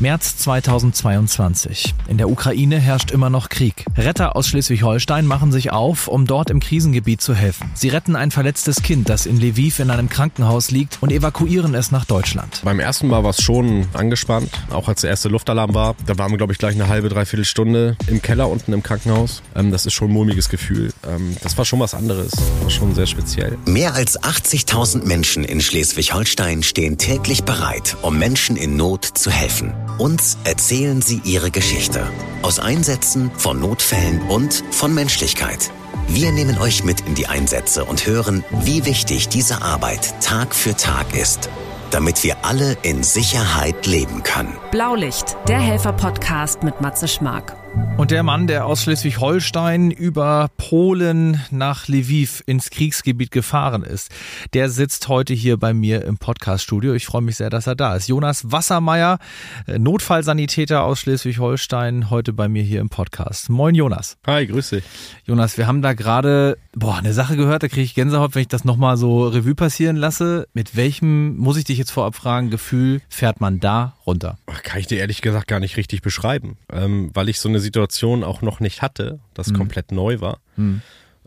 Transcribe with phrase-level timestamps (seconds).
[0.00, 1.92] März 2022.
[2.06, 3.84] In der Ukraine herrscht immer noch Krieg.
[3.96, 7.68] Retter aus Schleswig-Holstein machen sich auf, um dort im Krisengebiet zu helfen.
[7.74, 11.90] Sie retten ein verletztes Kind, das in Lviv in einem Krankenhaus liegt und evakuieren es
[11.90, 12.60] nach Deutschland.
[12.62, 15.96] Beim ersten Mal war es schon angespannt, auch als der erste Luftalarm war.
[16.06, 19.42] Da waren wir, glaube ich, gleich eine halbe, dreiviertel Stunde im Keller unten im Krankenhaus.
[19.56, 20.92] Ähm, das ist schon ein mulmiges Gefühl.
[21.08, 22.30] Ähm, das war schon was anderes.
[22.62, 23.58] War schon sehr speziell.
[23.66, 29.74] Mehr als 80.000 Menschen in Schleswig-Holstein stehen täglich bereit, um Menschen in Not zu helfen.
[29.98, 32.06] Uns erzählen sie ihre Geschichte.
[32.42, 35.72] Aus Einsätzen, von Notfällen und von Menschlichkeit.
[36.06, 40.76] Wir nehmen euch mit in die Einsätze und hören, wie wichtig diese Arbeit Tag für
[40.76, 41.50] Tag ist,
[41.90, 44.56] damit wir alle in Sicherheit leben können.
[44.70, 47.57] Blaulicht, der Helfer-Podcast mit Matze Schmark.
[47.98, 54.12] Und der Mann, der aus Schleswig-Holstein über Polen nach Lviv ins Kriegsgebiet gefahren ist,
[54.54, 56.94] der sitzt heute hier bei mir im Podcaststudio.
[56.94, 58.06] Ich freue mich sehr, dass er da ist.
[58.06, 59.18] Jonas Wassermeier,
[59.66, 63.50] äh, Notfallsanitäter aus Schleswig-Holstein, heute bei mir hier im Podcast.
[63.50, 64.16] Moin Jonas.
[64.26, 64.84] Hi, grüß dich.
[65.24, 68.48] Jonas, wir haben da gerade boah, eine Sache gehört, da kriege ich Gänsehaut, wenn ich
[68.48, 70.46] das nochmal so Revue passieren lasse.
[70.54, 74.38] Mit welchem, muss ich dich jetzt vorab fragen, Gefühl fährt man da runter?
[74.64, 78.24] Kann ich dir ehrlich gesagt gar nicht richtig beschreiben, ähm, weil ich so eine Situation
[78.24, 79.56] auch noch nicht hatte, das Mhm.
[79.56, 80.40] komplett neu war.
[80.56, 80.82] Hm.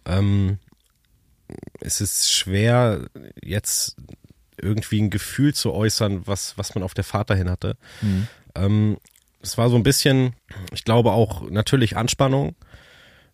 [0.05, 0.57] Ähm,
[1.79, 3.07] es ist schwer,
[3.43, 3.95] jetzt
[4.61, 7.77] irgendwie ein Gefühl zu äußern, was, was man auf der Fahrt dahin hatte.
[8.01, 8.27] Hm.
[8.55, 8.97] Ähm,
[9.41, 10.33] es war so ein bisschen,
[10.73, 12.55] ich glaube auch natürlich Anspannung.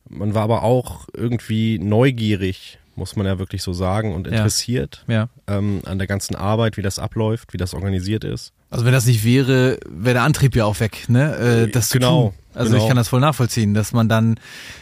[0.09, 4.34] Man war aber auch irgendwie neugierig, muss man ja wirklich so sagen, und Ja.
[4.38, 5.28] interessiert Ja.
[5.48, 8.53] ähm, an der ganzen Arbeit, wie das abläuft, wie das organisiert ist.
[8.69, 11.35] Also wenn das nicht wäre, wäre der Antrieb ja auch weg, ne?
[11.35, 12.33] Äh, das zu Genau.
[12.57, 12.83] Also genau.
[12.83, 14.39] ich kann das voll nachvollziehen, dass man dann,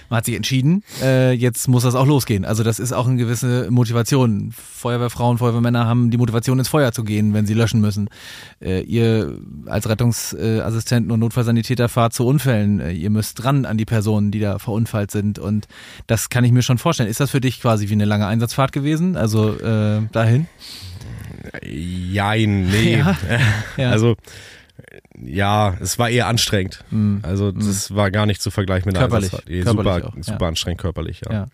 [0.09, 2.45] man hat sich entschieden, äh, jetzt muss das auch losgehen.
[2.45, 4.53] Also das ist auch eine gewisse Motivation.
[4.53, 8.09] Feuerwehrfrauen, Feuerwehrmänner haben die Motivation ins Feuer zu gehen, wenn sie löschen müssen.
[8.61, 12.79] Äh, ihr als Rettungsassistenten und Notfallsanitäter fahrt zu Unfällen.
[12.79, 15.37] Äh, ihr müsst dran an die Personen, die da verunfallt sind.
[15.37, 15.67] Und
[16.07, 17.09] das kann ich mir schon vorstellen.
[17.09, 19.17] Ist das für dich quasi wie eine lange Einsatzfahrt gewesen?
[19.17, 20.47] Also äh, dahin?
[21.63, 22.97] Jein, nee.
[22.97, 23.17] Ja,
[23.77, 23.91] ja.
[23.91, 24.15] Also
[25.23, 26.83] ja, es war eher anstrengend.
[27.21, 29.11] Also das war gar nicht zu vergleichen mit einer Mhm.
[29.11, 29.33] Körperlich.
[29.49, 30.23] Eh, Körperlich super, auch, ja.
[30.23, 31.47] super anstrengend körperlich, ja.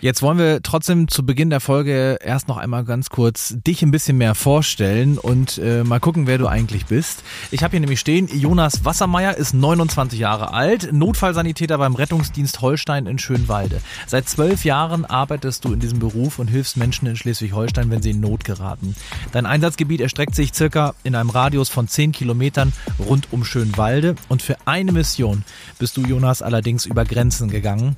[0.00, 3.90] Jetzt wollen wir trotzdem zu Beginn der Folge erst noch einmal ganz kurz dich ein
[3.90, 7.22] bisschen mehr vorstellen und äh, mal gucken, wer du eigentlich bist.
[7.50, 13.04] Ich habe hier nämlich stehen, Jonas Wassermeier ist 29 Jahre alt, Notfallsanitäter beim Rettungsdienst Holstein
[13.06, 13.82] in Schönwalde.
[14.06, 18.12] Seit zwölf Jahren arbeitest du in diesem Beruf und hilfst Menschen in Schleswig-Holstein, wenn sie
[18.12, 18.96] in Not geraten.
[19.32, 24.40] Dein Einsatzgebiet erstreckt sich circa in einem Radius von 10 Kilometern rund um Schönwalde und
[24.40, 25.44] für eine Mission
[25.78, 27.96] bist du, Jonas, allerdings über Grenzen gegangen,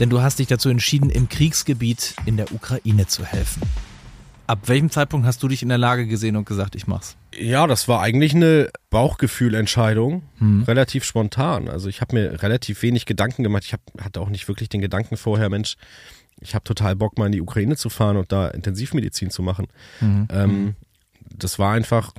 [0.00, 3.62] denn du hast dich dazu entschieden, im Kriegsgebiet in der Ukraine zu helfen.
[4.46, 7.16] Ab welchem Zeitpunkt hast du dich in der Lage gesehen und gesagt, ich mach's?
[7.34, 10.64] Ja, das war eigentlich eine Bauchgefühlentscheidung, Hm.
[10.64, 11.68] relativ spontan.
[11.68, 13.64] Also ich habe mir relativ wenig Gedanken gemacht.
[13.64, 15.76] Ich hab, hatte auch nicht wirklich den Gedanken vorher, Mensch,
[16.40, 19.68] ich habe total Bock, mal in die Ukraine zu fahren und da Intensivmedizin zu machen.
[20.00, 20.28] Mhm.
[20.30, 20.74] Ähm,
[21.34, 22.12] das war einfach,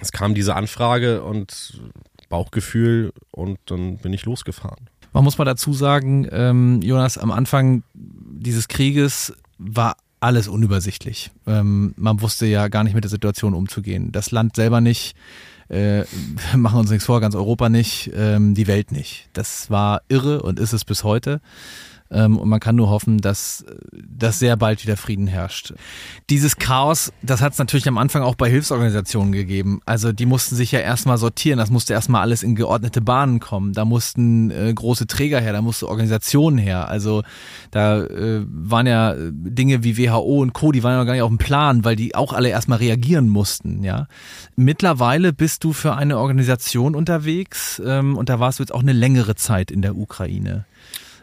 [0.00, 1.80] es kam diese Anfrage und
[2.28, 4.88] Bauchgefühl und dann bin ich losgefahren.
[5.12, 11.30] Man muss mal dazu sagen, ähm, Jonas, am Anfang dieses Krieges war alles unübersichtlich.
[11.46, 14.12] Ähm, man wusste ja gar nicht mit der Situation umzugehen.
[14.12, 15.16] Das Land selber nicht,
[15.68, 16.04] äh,
[16.56, 19.28] machen uns nichts vor, ganz Europa nicht, ähm, die Welt nicht.
[19.32, 21.40] Das war irre und ist es bis heute.
[22.10, 25.74] Ähm, und man kann nur hoffen, dass, dass sehr bald wieder Frieden herrscht.
[26.28, 29.80] Dieses Chaos, das hat es natürlich am Anfang auch bei Hilfsorganisationen gegeben.
[29.86, 33.72] Also die mussten sich ja erstmal sortieren, das musste erstmal alles in geordnete Bahnen kommen.
[33.72, 36.88] Da mussten äh, große Träger her, da musste Organisationen her.
[36.88, 37.22] Also
[37.70, 41.28] da äh, waren ja Dinge wie WHO und Co., die waren ja gar nicht auf
[41.28, 43.84] dem Plan, weil die auch alle erstmal reagieren mussten.
[43.84, 44.06] Ja,
[44.56, 48.92] Mittlerweile bist du für eine Organisation unterwegs ähm, und da warst du jetzt auch eine
[48.92, 50.66] längere Zeit in der Ukraine.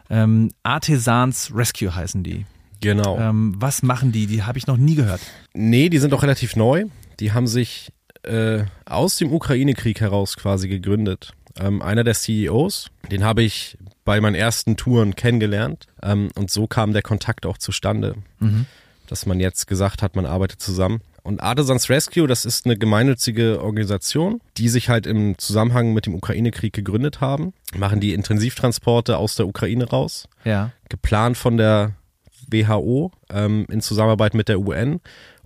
[0.09, 2.45] Ähm, Artisans Rescue heißen die.
[2.81, 3.17] Genau.
[3.17, 4.27] Ähm, was machen die?
[4.27, 5.21] Die habe ich noch nie gehört.
[5.53, 6.85] Nee, die sind auch relativ neu.
[7.19, 7.91] Die haben sich
[8.23, 11.33] äh, aus dem Ukraine-Krieg heraus quasi gegründet.
[11.59, 15.87] Ähm, einer der CEOs, den habe ich bei meinen ersten Touren kennengelernt.
[16.03, 18.15] Ähm, und so kam der Kontakt auch zustande,
[19.07, 21.01] dass man jetzt gesagt hat, man arbeitet zusammen.
[21.27, 26.15] Und Artisans Rescue, das ist eine gemeinnützige Organisation, die sich halt im Zusammenhang mit dem
[26.15, 27.51] Ukraine-Krieg gegründet haben.
[27.75, 30.71] Machen die Intensivtransporte aus der Ukraine raus Ja.
[30.87, 31.95] geplant von der
[32.49, 35.01] WHO ähm, in Zusammenarbeit mit der UN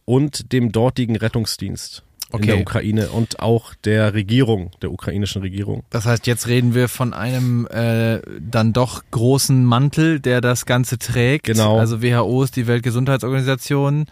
[0.05, 2.03] und dem dortigen Rettungsdienst.
[2.33, 2.47] In Okay.
[2.47, 5.83] der Ukraine und auch der Regierung, der ukrainischen Regierung.
[5.89, 10.97] Das heißt, jetzt reden wir von einem äh, dann doch großen Mantel, der das Ganze
[10.97, 11.45] trägt.
[11.45, 11.77] Genau.
[11.77, 14.05] Also WHO ist die Weltgesundheitsorganisation,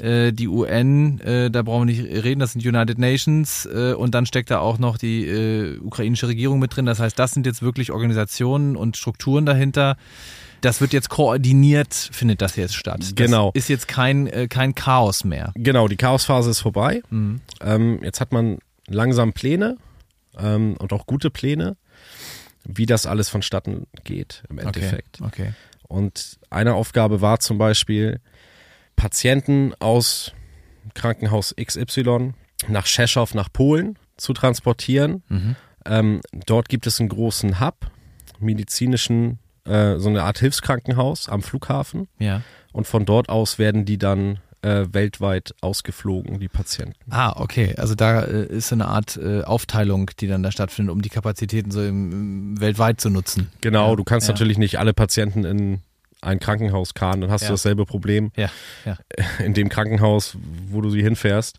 [0.00, 4.14] äh, die UN, äh, da brauchen wir nicht reden, das sind United Nations äh, und
[4.14, 6.86] dann steckt da auch noch die äh, ukrainische Regierung mit drin.
[6.86, 9.96] Das heißt, das sind jetzt wirklich Organisationen und Strukturen dahinter.
[10.62, 13.00] Das wird jetzt koordiniert, findet das jetzt statt.
[13.00, 13.50] Das Genau.
[13.54, 15.52] ist jetzt kein, äh, kein Chaos mehr.
[15.54, 17.02] Genau, die Chaosphase ist vorbei.
[17.10, 17.40] Mhm.
[17.60, 19.76] Ähm, jetzt hat man langsam Pläne
[20.38, 21.76] ähm, und auch gute Pläne,
[22.64, 25.20] wie das alles vonstatten geht im Endeffekt.
[25.20, 25.42] Okay.
[25.42, 25.52] okay.
[25.88, 28.20] Und eine Aufgabe war zum Beispiel,
[28.96, 30.32] Patienten aus
[30.94, 32.32] Krankenhaus XY
[32.68, 35.22] nach Szeszow, nach Polen zu transportieren.
[35.28, 35.56] Mhm.
[35.84, 37.90] Ähm, dort gibt es einen großen Hub,
[38.38, 42.08] medizinischen, äh, so eine Art Hilfskrankenhaus am Flughafen.
[42.18, 42.42] Ja.
[42.72, 46.94] Und von dort aus werden die dann äh, weltweit ausgeflogen, die Patienten.
[47.10, 47.74] Ah, okay.
[47.76, 51.08] Also da äh, ist so eine Art äh, Aufteilung, die dann da stattfindet, um die
[51.08, 53.50] Kapazitäten so im weltweit zu nutzen.
[53.60, 54.32] Genau, Ja, du kannst ja.
[54.34, 55.80] natürlich nicht alle Patienten in
[56.20, 57.48] ein Krankenhaus karren, dann hast Ja.
[57.48, 58.48] du dasselbe Problem Ja,
[58.84, 58.96] ja.
[59.44, 60.36] in dem Krankenhaus,
[60.70, 61.58] wo du sie hinfährst,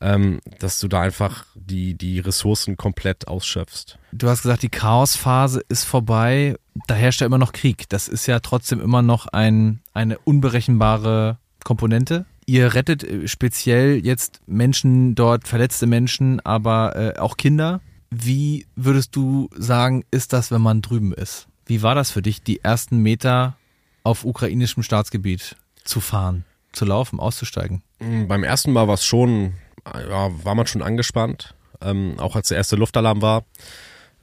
[0.00, 3.98] ähm, dass du da einfach die, die Ressourcen komplett ausschöpfst.
[4.12, 6.56] Du hast gesagt, die Chaosphase ist vorbei.
[6.86, 7.88] Da herrscht ja immer noch Krieg.
[7.88, 12.26] Das ist ja trotzdem immer noch ein, eine unberechenbare Komponente.
[12.46, 17.80] Ihr rettet äh, speziell jetzt Menschen dort, verletzte Menschen, aber äh, auch Kinder.
[18.10, 21.48] Wie würdest du sagen, ist das, wenn man drüben ist?
[21.66, 23.56] Wie war das für dich, die ersten Meter
[24.04, 27.82] auf ukrainischem Staatsgebiet zu fahren, zu laufen, auszusteigen?
[27.98, 29.54] Mm, Beim ersten Mal war es schon,
[30.08, 33.44] ja, war man schon angespannt, ähm, auch als der erste Luftalarm war.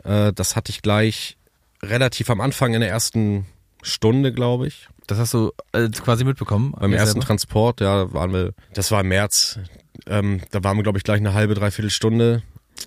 [0.03, 1.37] Äh, das hatte ich gleich
[1.81, 3.45] relativ am Anfang in der ersten
[3.81, 4.87] Stunde, glaube ich.
[5.07, 6.73] Das hast du äh, quasi mitbekommen?
[6.79, 7.27] Beim ersten selber?
[7.27, 9.59] Transport, ja, waren wir, das war im März,
[10.07, 12.41] ähm, da waren wir, glaube ich, gleich eine halbe, dreiviertel Stunde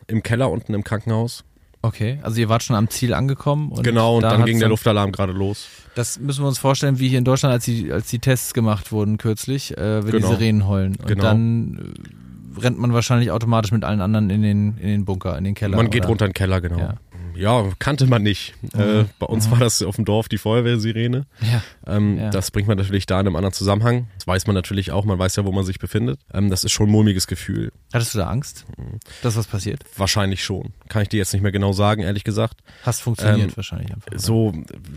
[0.06, 1.44] im Keller unten im Krankenhaus.
[1.82, 3.70] Okay, also ihr wart schon am Ziel angekommen.
[3.70, 5.68] Und genau, und da dann ging der Luftalarm gerade los.
[5.94, 8.90] Das müssen wir uns vorstellen, wie hier in Deutschland, als die, als die Tests gemacht
[8.90, 10.28] wurden kürzlich, äh, wenn Genau.
[10.30, 10.96] die Sirenen heulen.
[10.96, 11.22] Und Genau.
[11.22, 12.10] dann äh,
[12.58, 15.76] rennt man wahrscheinlich automatisch mit allen anderen in den, in den Bunker, in den Keller.
[15.76, 16.08] Man geht oder?
[16.08, 16.78] runter in den Keller, genau.
[16.78, 16.94] Ja.
[17.38, 18.54] Ja, kannte man nicht.
[18.72, 21.26] Äh, bei uns war das auf dem Dorf die Feuerwehrsirene.
[21.42, 21.62] Ja.
[21.86, 22.30] Ähm, Ja.
[22.30, 24.06] Das bringt man natürlich da in einem anderen Zusammenhang.
[24.16, 26.18] Das weiß man natürlich auch, man weiß ja, wo man sich befindet.
[26.32, 27.72] Ähm, das ist schon ein mulmiges Gefühl.
[27.92, 29.00] Hattest du da Angst, Mhm.
[29.22, 29.84] dass was passiert?
[29.98, 30.72] Wahrscheinlich schon.
[30.88, 32.62] Kann ich dir jetzt nicht mehr genau sagen, ehrlich gesagt.
[32.84, 34.06] Hast funktioniert Ähm, wahrscheinlich einfach.
[34.06, 34.18] oder?
[34.18, 34.54] So,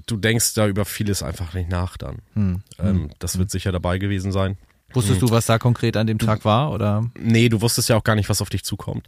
[0.08, 2.20] du denkst da über vieles einfach nicht nach dann.
[2.36, 2.62] Hm.
[2.82, 4.56] Ähm, das wird sicher dabei gewesen sein.
[4.94, 6.72] Wusstest du, was da konkret an dem Tag war?
[6.72, 7.10] Oder?
[7.18, 9.08] Nee, du wusstest ja auch gar nicht, was auf dich zukommt.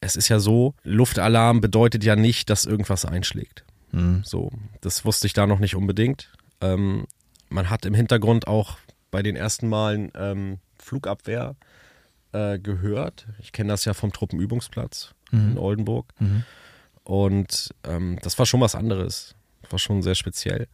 [0.00, 3.64] Es ist ja so, Luftalarm bedeutet ja nicht, dass irgendwas einschlägt.
[3.90, 4.22] Hm.
[4.24, 6.32] So, das wusste ich da noch nicht unbedingt.
[6.60, 7.06] Ähm,
[7.48, 8.78] man hat im Hintergrund auch
[9.10, 11.54] bei den ersten Malen ähm, Flugabwehr
[12.32, 13.26] äh, gehört.
[13.38, 16.12] Ich kenne das ja vom Truppenübungsplatz in Oldenburg.
[16.18, 16.44] Mhm.
[17.04, 19.34] Und ähm, das war schon was anderes.
[19.70, 20.68] War schon sehr speziell.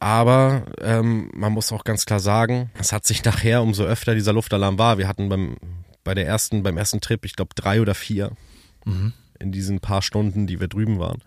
[0.00, 4.32] Aber ähm, man muss auch ganz klar sagen, es hat sich nachher, umso öfter dieser
[4.32, 5.56] Luftalarm war, wir hatten beim,
[6.04, 8.32] bei der ersten, beim ersten Trip, ich glaube, drei oder vier
[9.38, 11.20] in diesen paar Stunden, die wir drüben waren.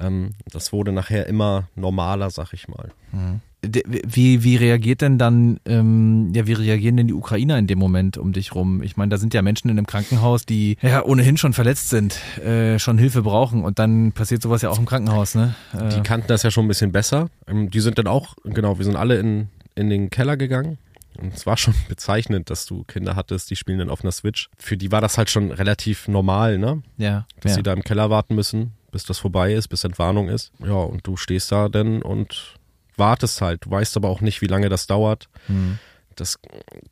[0.00, 2.90] Ähm, das wurde nachher immer normaler, sag ich mal.
[3.12, 7.78] De- Wie, wie reagiert denn dann, ähm, ja, wie reagieren denn die Ukrainer in dem
[7.78, 8.82] Moment um dich rum?
[8.84, 12.20] Ich meine, da sind ja Menschen in einem Krankenhaus, die ja ohnehin schon verletzt sind,
[12.38, 15.56] äh, schon Hilfe brauchen und dann passiert sowas ja auch im Krankenhaus, ne?
[15.72, 17.30] Äh, Die kannten das ja schon ein bisschen besser.
[17.48, 20.78] Ähm, die sind dann auch, genau, wir sind alle in, in den Keller gegangen.
[21.20, 24.50] Und es war schon bezeichnend, dass du Kinder hattest, die spielen dann auf einer Switch.
[24.56, 26.82] Für die war das halt schon relativ normal, ne?
[26.96, 27.56] ja, Dass ja.
[27.56, 30.52] sie da im Keller warten müssen, bis das vorbei ist, bis Entwarnung ist.
[30.60, 32.54] Ja, und du stehst da dann und
[32.98, 33.64] wartest halt.
[33.64, 35.28] Du weißt aber auch nicht, wie lange das dauert.
[35.46, 35.78] Hm.
[36.16, 36.36] Das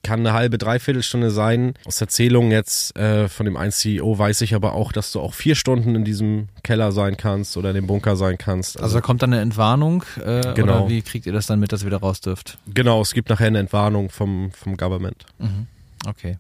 [0.05, 1.75] kann eine halbe, dreiviertel Stunde sein.
[1.85, 5.35] Aus Erzählungen jetzt äh, von dem einen CEO weiß ich aber auch, dass du auch
[5.35, 8.81] vier Stunden in diesem Keller sein kannst oder in dem Bunker sein kannst.
[8.81, 10.83] Also da kommt dann eine Entwarnung äh, Genau.
[10.83, 12.59] oder wie kriegt ihr das dann mit, dass ihr wieder raus dürft?
[12.73, 15.27] genau, es gibt nachher eine Entwarnung vom, vom Government.
[16.07, 16.39] Okay.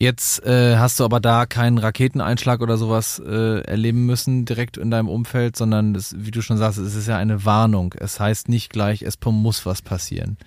[0.00, 4.92] Jetzt äh, hast du aber da keinen Raketeneinschlag oder sowas äh, erleben müssen direkt in
[4.92, 7.94] deinem Umfeld, sondern das, wie du schon sagst, es ist ja eine Warnung.
[7.98, 10.38] Es heißt nicht gleich, es muss was passieren.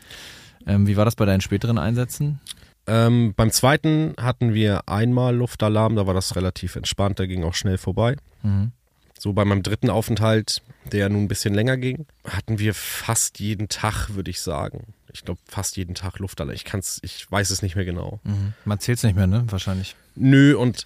[0.66, 2.40] Ähm, wie war das bei deinen späteren Einsätzen?
[2.88, 7.54] Ähm, beim zweiten hatten wir einmal Luftalarm, da war das relativ entspannt, der ging auch
[7.54, 8.16] schnell vorbei.
[8.44, 8.72] Mhm.
[9.20, 13.70] So bei meinem dritten Aufenthalt, der nun ein bisschen länger ging, hatten wir fast jeden
[13.70, 14.94] Tag, würde ich sagen.
[15.14, 16.56] Ich glaube fast jeden Tag Luftalarm.
[16.56, 18.20] Ich kann's, ich weiß es nicht mehr genau.
[18.24, 18.54] Mhm.
[18.66, 19.44] Man zählt's nicht mehr, ne?
[19.50, 19.96] Wahrscheinlich.
[20.16, 20.86] Nö, und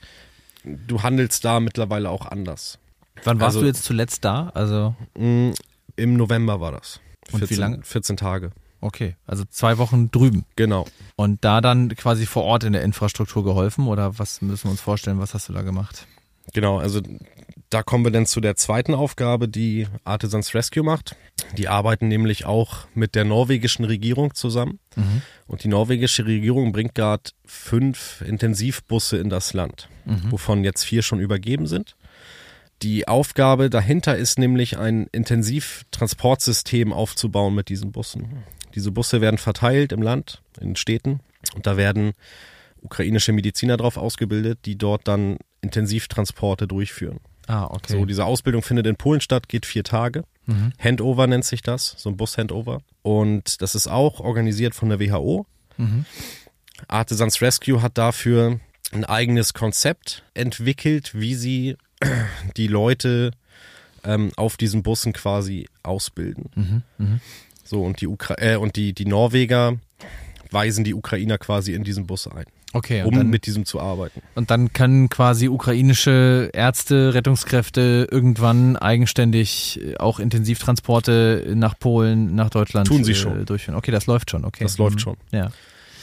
[0.63, 2.79] du handelst da mittlerweile auch anders.
[3.24, 4.50] Wann warst Also- du jetzt zuletzt da?
[4.53, 5.51] Also, Mm,
[5.96, 7.00] Im November war das.
[7.32, 7.82] Und wie lange?
[7.84, 8.51] 14 Tage.
[8.82, 10.46] Okay, also zwei Wochen drüben.
[10.58, 10.86] Genau.
[11.15, 14.82] Und da dann quasi vor Ort in der Infrastruktur geholfen oder was müssen wir uns
[14.82, 16.05] vorstellen, was hast du da gemacht?
[16.53, 17.01] Genau, also
[17.69, 21.15] da kommen wir dann zu der zweiten Aufgabe, die Artisans Rescue macht.
[21.57, 24.79] Die arbeiten nämlich auch mit der norwegischen Regierung zusammen.
[24.95, 25.22] Mhm.
[25.48, 30.31] Und die norwegische Regierung bringt gerade fünf Intensivbusse in das Land, Mhm.
[30.31, 31.95] wovon jetzt vier schon übergeben sind.
[32.81, 38.43] Die Aufgabe dahinter ist nämlich ein Intensivtransportsystem aufzubauen mit diesen Bussen.
[38.75, 41.22] Diese Busse werden verteilt im Land, in Städten.
[41.55, 42.13] Und da werden
[42.81, 47.19] ukrainische Mediziner drauf ausgebildet, die dort dann Intensivtransporte durchführen.
[47.47, 47.93] Ah, okay.
[47.93, 50.23] So, diese Ausbildung findet in Polen statt, geht vier Tage.
[50.45, 50.73] Mhm.
[50.79, 52.81] Handover nennt sich das, so ein Bus-Handover.
[53.01, 55.45] Und das ist auch organisiert von der WHO.
[55.77, 56.05] Mhm.
[56.87, 58.59] Artisans Rescue hat dafür
[58.91, 61.77] ein eigenes Konzept entwickelt, wie sie
[62.57, 63.31] die Leute
[64.03, 66.49] ähm, auf diesen Bussen quasi ausbilden.
[66.55, 66.83] Mhm.
[66.97, 67.19] Mhm.
[67.63, 69.77] So, und die, Ukra äh, und die, die Norweger
[70.51, 72.45] weisen die Ukrainer quasi in diesen Bus ein,
[72.75, 74.22] Okay, um dann, mit diesem zu arbeiten.
[74.36, 82.50] und dann können quasi ukrainische Ärzte, Rettungskräfte irgendwann eigenständig äh, auch Intensivtransporte nach Polen, nach
[82.50, 83.46] Deutschland Tun sie äh, schon.
[83.46, 83.75] durchführen.
[83.77, 84.63] Okay, das läuft schon, okay.
[84.63, 85.00] Das läuft Mhm.
[85.00, 85.17] schon.
[85.32, 85.51] Ja.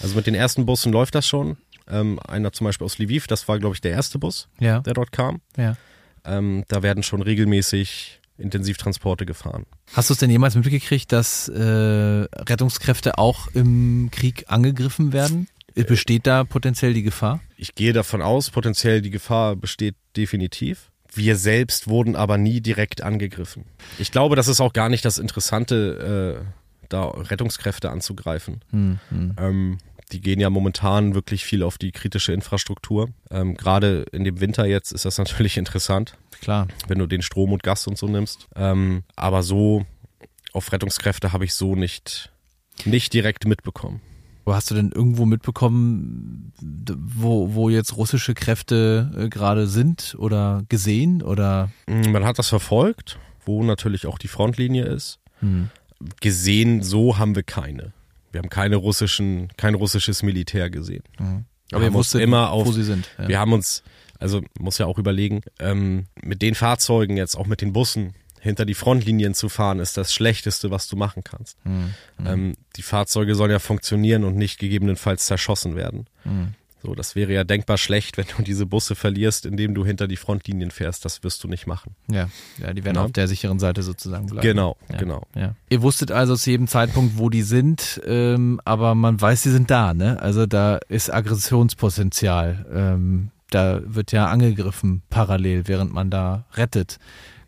[0.02, 1.56] Also mit den ersten Bussen läuft das schon.
[1.90, 4.94] Ähm, einer zum Beispiel aus Lviv, das war, glaube ich, der erste Bus, Ja, der
[4.94, 5.40] dort kam.
[5.56, 5.76] ja.
[6.24, 9.64] Ähm, da werden schon regelmäßig Intensivtransporte gefahren.
[9.92, 15.48] Hast du es denn jemals mitgekriegt, dass äh, Rettungskräfte auch im Krieg angegriffen werden?
[15.74, 17.40] Besteht da potenziell die Gefahr?
[17.56, 20.90] Ich gehe davon aus, potenziell die Gefahr besteht definitiv.
[21.14, 23.64] Wir selbst wurden aber nie direkt angegriffen.
[23.98, 28.62] Ich glaube, das ist auch gar nicht das Interessante, äh, da Rettungskräfte anzugreifen.
[28.70, 29.36] Hm, hm.
[29.38, 29.78] Ähm,
[30.12, 33.08] die gehen ja momentan wirklich viel auf die kritische Infrastruktur.
[33.30, 36.68] Ähm, Gerade in dem Winter jetzt ist das natürlich interessant, Klar.
[36.88, 38.48] wenn du den Strom und Gas und so nimmst.
[38.56, 39.86] Ähm, aber so
[40.52, 42.30] auf Rettungskräfte habe ich so nicht,
[42.84, 44.00] nicht direkt mitbekommen.
[44.44, 50.62] Aber hast du denn irgendwo mitbekommen, wo, wo jetzt russische Kräfte äh, gerade sind oder
[50.68, 51.70] gesehen oder?
[51.86, 55.20] Mm, Man hat das verfolgt, wo natürlich auch die Frontlinie ist.
[55.40, 55.70] Hm.
[56.20, 57.92] Gesehen, so haben wir keine.
[58.32, 61.04] Wir haben keine russischen, kein russisches Militär gesehen.
[61.20, 61.44] Mhm.
[61.68, 63.08] Wir Aber uns wusstet, immer auf, wo sie sind.
[63.18, 63.28] Ja.
[63.28, 63.82] wir haben uns,
[64.18, 68.64] also muss ja auch überlegen, ähm, mit den Fahrzeugen jetzt, auch mit den Bussen, hinter
[68.66, 71.56] die Frontlinien zu fahren, ist das Schlechteste, was du machen kannst.
[71.62, 71.94] Hm.
[72.26, 76.06] Ähm, die Fahrzeuge sollen ja funktionieren und nicht gegebenenfalls zerschossen werden.
[76.24, 76.54] Hm.
[76.84, 80.16] So, das wäre ja denkbar schlecht, wenn du diese Busse verlierst, indem du hinter die
[80.16, 81.04] Frontlinien fährst.
[81.04, 81.94] Das wirst du nicht machen.
[82.10, 83.04] Ja, ja, die werden Ja.
[83.04, 84.42] auf der sicheren Seite sozusagen bleiben.
[84.42, 84.96] Genau, Ja.
[84.98, 85.22] genau.
[85.36, 85.54] Ja.
[85.70, 89.70] Ihr wusstet also zu jedem Zeitpunkt, wo die sind, ähm, aber man weiß, sie sind
[89.70, 90.20] da, ne?
[90.20, 92.66] Also da ist Aggressionspotenzial.
[92.74, 96.98] Ähm, da wird ja angegriffen parallel, während man da rettet.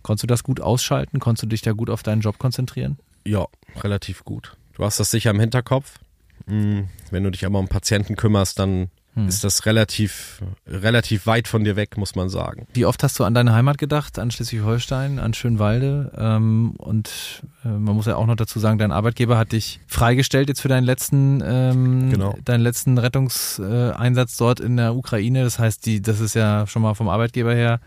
[0.04, 1.18] Konntest du das gut ausschalten?
[1.18, 2.98] Konntest du dich da gut auf deinen Job konzentrieren?
[3.26, 3.46] Ja,
[3.80, 4.56] relativ gut.
[4.74, 5.98] Du hast das sicher im Hinterkopf.
[6.46, 9.28] Mm, Wenn du dich aber um Patienten kümmerst, dann Hm.
[9.28, 12.66] ist das relativ, relativ weit von dir weg, muss man sagen.
[12.74, 16.10] Wie oft hast du an deine Heimat gedacht, an Schleswig-Holstein, an Schönwalde?
[16.18, 20.48] Ähm, und äh, man muss ja auch noch dazu sagen, dein Arbeitgeber hat dich freigestellt
[20.48, 22.36] jetzt für deinen letzten, ähm, Genau.
[22.44, 25.44] deinen letzten Rettungseinsatz dort in der Ukraine.
[25.44, 27.78] Das heißt, die, das ist ja schon mal vom Arbeitgeber her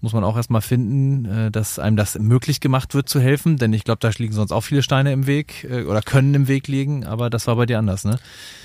[0.00, 3.72] muss man auch erstmal finden, äh, dass einem das möglich gemacht wird zu helfen, denn
[3.72, 6.68] ich glaube, da liegen sonst auch viele Steine im Weg äh, oder können im Weg
[6.68, 8.18] liegen, aber das war bei dir anders, ne?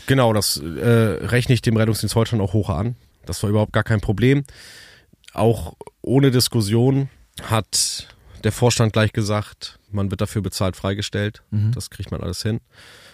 [0.07, 0.89] Genau, das äh,
[1.25, 2.95] rechne ich dem Rettungsdienst Deutschland auch hoch an.
[3.25, 4.43] Das war überhaupt gar kein Problem.
[5.33, 7.09] Auch ohne Diskussion
[7.43, 8.07] hat
[8.43, 11.41] der Vorstand gleich gesagt, man wird dafür bezahlt freigestellt.
[11.49, 11.71] Mhm.
[11.73, 12.61] Das kriegt man alles hin.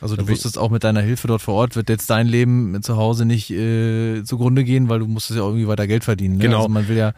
[0.01, 2.97] Also du wusstest auch mit deiner Hilfe dort vor Ort wird jetzt dein Leben zu
[2.97, 6.37] Hause nicht äh, zugrunde gehen, weil du musstest ja irgendwie weiter Geld verdienen.
[6.37, 6.43] Ne?
[6.43, 6.57] Genau.
[6.57, 7.13] Also man will ja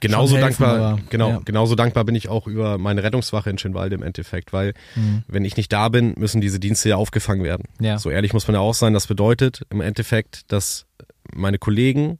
[0.00, 1.40] Genauso helfen, dankbar, aber, genau, ja.
[1.44, 5.22] genauso dankbar bin ich auch über meine Rettungswache in Schönwalde im Endeffekt, weil Mhm.
[5.28, 7.64] wenn ich nicht da bin, müssen diese Dienste ja aufgefangen werden.
[7.80, 7.98] Ja.
[7.98, 8.94] So ehrlich muss man ja auch sein.
[8.94, 10.86] Das bedeutet im Endeffekt, dass
[11.32, 12.18] meine Kollegen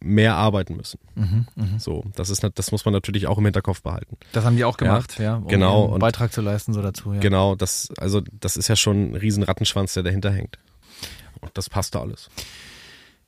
[0.00, 0.98] mehr arbeiten müssen.
[1.14, 1.78] Mhm, mhm.
[1.78, 4.18] So, das ist, das muss man natürlich auch im Hinterkopf behalten.
[4.32, 7.14] Das haben die auch gemacht, ja, um genau, und- Beitrag zu leisten so dazu.
[7.14, 7.20] Ja.
[7.20, 10.58] Genau, das, also das ist ja schon ein riesen Rattenschwanz, der dahinter hängt.
[11.40, 12.28] Und das passt da alles.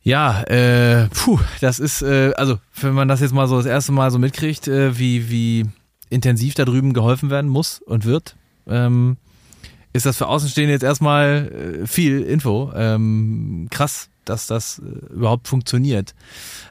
[0.06, 3.90] Ja, äh, puh, das ist, äh, also wenn man das jetzt mal so das erste
[3.90, 5.66] Mal so mitkriegt, äh, wie, wie
[6.10, 8.36] intensiv da drüben geholfen werden muss und wird,
[8.68, 9.16] ähm,
[9.92, 12.70] ist das für Außenstehende jetzt erstmal äh, viel Info.
[12.76, 16.14] Ähm, krass, dass das äh, überhaupt funktioniert.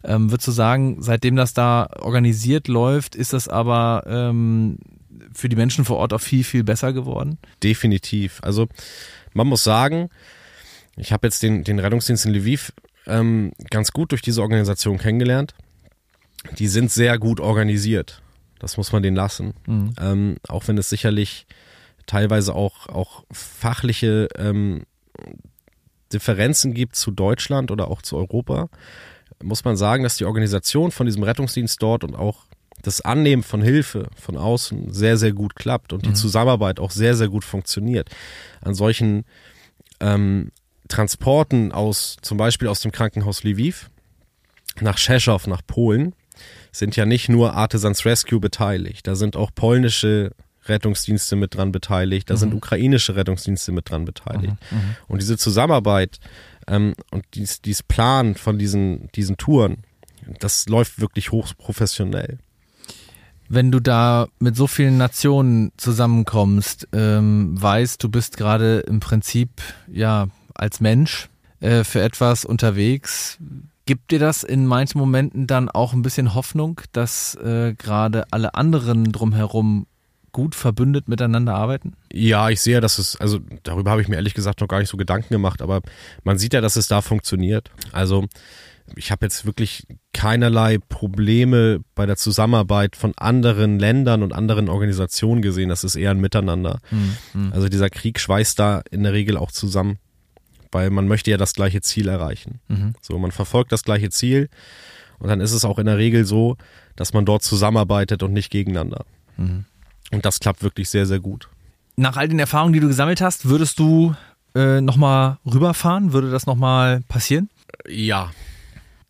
[0.06, 4.78] Ähm, würdest du sagen, seitdem das da organisiert läuft, ist das aber ähm,
[5.34, 7.38] für die Menschen vor Ort auch viel, viel besser geworden?
[7.62, 8.40] Definitiv.
[8.44, 8.70] Also
[9.34, 10.10] man muss sagen,
[10.96, 12.72] ich habe jetzt den, den Rettungsdienst in Lviv
[13.08, 15.54] ähm, ganz gut durch diese Organisation kennengelernt.
[16.58, 18.22] Die sind sehr gut organisiert.
[18.60, 19.54] Das muss man denen lassen.
[19.68, 19.94] Mhm.
[20.00, 21.46] Ähm, auch wenn es sicherlich
[22.06, 24.84] teilweise auch, auch fachliche ähm,
[26.14, 28.70] Differenzen gibt zu Deutschland oder auch zu Europa,
[29.44, 32.46] muss man sagen, dass die Organisation von diesem Rettungsdienst dort und auch
[32.82, 36.16] das Annehmen von Hilfe von außen sehr, sehr gut klappt und die mhm.
[36.16, 38.10] Zusammenarbeit auch sehr, sehr gut funktioniert.
[38.62, 39.26] An solchen
[40.00, 40.52] ähm,
[40.88, 43.90] Transporten aus, zum Beispiel aus dem Krankenhaus Lviv
[44.82, 46.14] nach Rzeszow, nach Polen,
[46.72, 49.08] sind ja nicht nur Artisans Rescue beteiligt.
[49.08, 50.32] Da sind auch polnische
[50.66, 52.40] Rettungsdienste mit dran beteiligt, da mhm.
[52.40, 54.56] sind ukrainische Rettungsdienste mit dran beteiligt.
[54.72, 54.78] Mhm.
[54.78, 54.96] mhm.
[55.08, 56.20] Und diese Zusammenarbeit
[56.68, 59.84] ähm, und dies, dies Plan von diesen, diesen Touren,
[60.40, 62.40] das läuft wirklich hochprofessionell.
[63.48, 69.62] Wenn du da mit so vielen Nationen zusammenkommst, ähm, weißt, du bist gerade im Prinzip
[69.88, 73.38] ja als Mensch äh, für etwas unterwegs.
[73.86, 78.56] Gibt dir das in manchen Momenten dann auch ein bisschen Hoffnung, dass äh, gerade alle
[78.56, 79.86] anderen drumherum
[80.32, 81.94] gut verbündet miteinander arbeiten?
[82.12, 84.90] Ja, ich sehe, dass es, also darüber habe ich mir ehrlich gesagt noch gar nicht
[84.90, 85.82] so Gedanken gemacht, aber
[86.24, 87.72] man sieht ja, dass es da funktioniert.
[87.94, 88.26] Also
[88.96, 95.42] ich habe jetzt wirklich keinerlei Probleme bei der Zusammenarbeit von anderen Ländern und anderen Organisationen
[95.42, 95.70] gesehen.
[95.70, 96.80] Das ist eher ein Miteinander.
[96.92, 97.54] Mhm.
[97.54, 100.00] Also dieser Krieg schweißt da in der Regel auch zusammen,
[100.76, 102.60] weil man möchte ja das gleiche Ziel erreichen.
[102.68, 102.96] Mhm.
[103.02, 104.50] So, man verfolgt das gleiche Ziel
[105.20, 106.58] und dann ist es auch in der Regel so,
[106.98, 109.06] dass man dort zusammenarbeitet und nicht gegeneinander.
[109.38, 109.64] Mhm.
[110.12, 111.48] Und das klappt wirklich sehr, sehr gut.
[111.96, 114.16] Nach all den Erfahrungen, die du gesammelt hast, würdest du
[114.54, 116.12] äh, nochmal rüberfahren?
[116.12, 117.50] Würde das nochmal passieren?
[117.88, 118.34] Ja,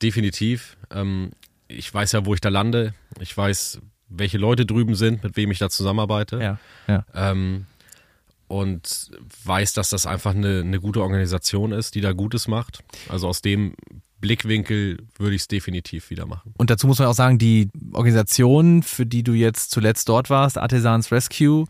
[0.04, 0.78] definitiv.
[0.92, 1.32] Ähm,
[1.68, 2.94] ich weiß ja, wo ich da lande.
[3.20, 6.40] Ich weiß, welche Leute drüben sind, mit wem ich da zusammenarbeite.
[6.40, 7.06] Ja, ja.
[7.16, 7.66] Ähm,
[8.48, 9.12] und
[9.44, 12.84] weiß, dass das einfach eine, eine gute Organisation ist, die da Gutes macht.
[13.10, 13.76] Also aus dem
[14.22, 16.54] Blickwinkel würde ich es definitiv wieder machen.
[16.58, 20.58] Und dazu muss man auch sagen, die Organisation, für die du jetzt zuletzt dort warst,
[20.58, 21.66] Artisans Rescue,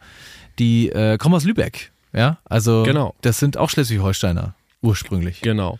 [0.59, 1.91] die äh, kommen aus Lübeck.
[2.13, 3.13] Ja, also genau.
[3.21, 5.41] das sind auch Schleswig-Holsteiner ursprünglich.
[5.41, 5.79] Genau.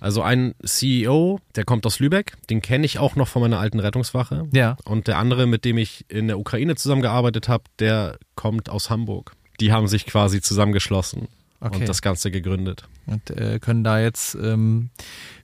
[0.00, 3.80] Also ein CEO, der kommt aus Lübeck, den kenne ich auch noch von meiner alten
[3.80, 4.48] Rettungswache.
[4.52, 4.76] Ja.
[4.84, 9.32] Und der andere, mit dem ich in der Ukraine zusammengearbeitet habe, der kommt aus Hamburg.
[9.60, 11.28] Die haben sich quasi zusammengeschlossen
[11.60, 11.80] okay.
[11.80, 12.84] und das Ganze gegründet.
[13.06, 14.90] Und äh, können da jetzt ähm,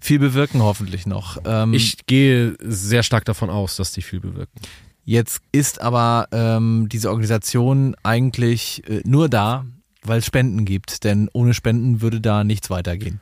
[0.01, 1.39] viel bewirken, hoffentlich noch.
[1.45, 4.61] Ähm, ich gehe sehr stark davon aus, dass die viel bewirken.
[5.05, 9.67] Jetzt ist aber ähm, diese Organisation eigentlich äh, nur da,
[10.03, 13.21] weil es Spenden gibt, denn ohne Spenden würde da nichts weitergehen.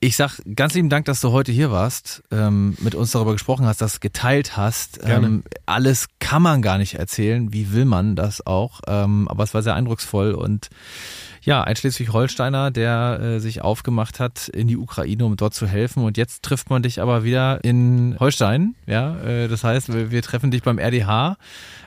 [0.02, 3.66] Ich sag ganz lieben Dank, dass du heute hier warst, ähm, mit uns darüber gesprochen
[3.66, 4.98] hast, das geteilt hast.
[5.02, 7.52] Ähm, alles kann man gar nicht erzählen.
[7.52, 8.80] Wie will man das auch?
[8.86, 10.70] Ähm, aber es war sehr eindrucksvoll und
[11.42, 16.02] ja, ein Schleswig-Holsteiner, der äh, sich aufgemacht hat in die Ukraine, um dort zu helfen.
[16.02, 18.76] Und jetzt trifft man dich aber wieder in Holstein.
[18.86, 21.36] Ja, äh, das heißt, wir, wir treffen dich beim RDH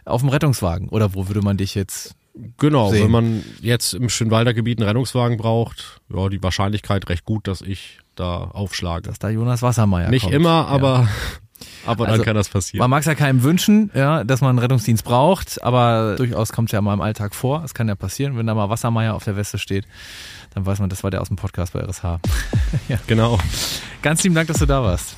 [0.06, 0.89] auf dem Rettungswagen.
[0.89, 2.15] Oder wo würde man dich jetzt
[2.58, 3.04] Genau, sehen.
[3.04, 7.62] wenn man jetzt im Schönwalder Gebiet einen Rettungswagen braucht, ja, die Wahrscheinlichkeit recht gut, dass
[7.62, 9.04] ich da aufschlage.
[9.04, 10.36] Dass da Jonas Wassermeier Nicht kommt.
[10.36, 11.08] immer, aber, ja.
[11.86, 12.84] aber also, dann kann das passieren.
[12.84, 16.69] Man mag es ja keinem wünschen, ja, dass man einen Rettungsdienst braucht, aber durchaus kommt
[16.69, 17.63] es ja mal im Alltag vor.
[17.63, 19.86] Es kann ja passieren, wenn da mal Wassermeier auf der Weste steht,
[20.54, 22.04] dann weiß man, das war der aus dem Podcast bei RSH.
[22.88, 22.99] ja.
[23.08, 23.39] Genau.
[24.02, 25.17] Ganz lieben Dank, dass du da warst.